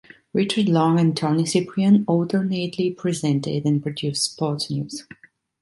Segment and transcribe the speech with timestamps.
[0.33, 5.05] Richard Long and Tony Ciprian alternately presented and produced sports news.